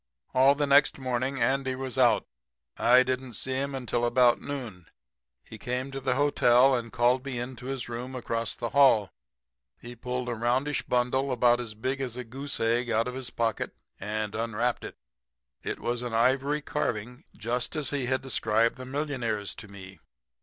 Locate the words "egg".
12.59-12.89